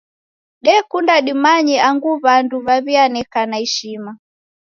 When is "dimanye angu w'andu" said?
1.25-2.55